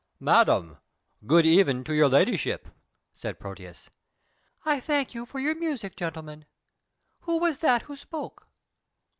"Madam, 0.19 0.79
good 1.27 1.45
even 1.45 1.83
to 1.83 1.93
your 1.93 2.09
ladyship," 2.09 2.69
said 3.13 3.39
Proteus. 3.39 3.91
"I 4.65 4.79
thank 4.79 5.13
you 5.13 5.27
for 5.27 5.37
your 5.39 5.53
music, 5.53 5.95
gentlemen. 5.95 6.45
Who 7.19 7.37
was 7.37 7.59
that 7.59 7.83
who 7.83 7.95
spoke?" 7.95 8.47